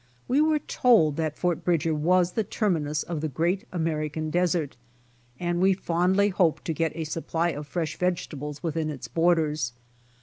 [0.27, 4.75] We were told that Fort Bridger was the terminus of the Great American desert,
[5.39, 9.73] and we fondly hoped to get a supply of fresh vegetables within its borders.